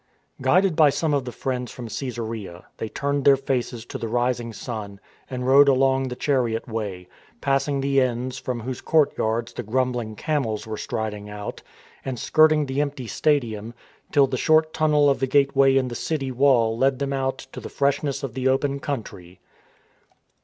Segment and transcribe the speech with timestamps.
[0.41, 4.51] Guided by some of the friends from Caesarea, they turned their faces to the rising
[4.51, 7.07] sun and rode along the chariot way,
[7.39, 11.61] passing the inns from whose courtyards the grumbling camels were striding out,
[12.03, 13.75] and skirting the empty stadium,
[14.11, 17.37] till the short tunnel of the gate way in the city wall led them out
[17.51, 19.39] to the freshness of the open country.